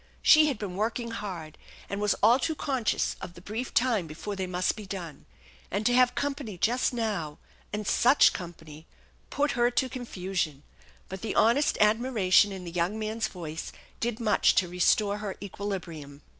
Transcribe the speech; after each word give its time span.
She 0.23 0.47
had 0.47 0.57
been 0.57 0.75
working 0.75 1.11
hard, 1.11 1.59
and 1.87 2.01
was 2.01 2.15
all 2.23 2.39
too 2.39 2.55
conscious 2.55 3.15
of 3.21 3.35
the 3.35 3.39
brief 3.39 3.71
time 3.71 4.07
before 4.07 4.35
they 4.35 4.47
must 4.47 4.75
be 4.75 4.87
done; 4.87 5.27
and 5.69 5.85
to 5.85 5.93
have 5.93 6.15
company 6.15 6.57
just 6.57 6.91
now 6.91 7.37
and 7.71 7.85
such 7.85 8.33
com 8.33 8.53
pany 8.53 8.85
put 9.29 9.51
her 9.51 9.69
to 9.69 9.89
confusion; 9.89 10.63
but 11.07 11.21
the 11.21 11.35
honest 11.35 11.77
admiration 11.79 12.51
in 12.51 12.63
the 12.63 12.71
young 12.71 12.97
man's 12.97 13.27
voice 13.27 13.71
did 13.99 14.19
much 14.19 14.55
to 14.55 14.67
restore 14.67 15.19
her 15.19 15.35
equilibrium. 15.39 16.23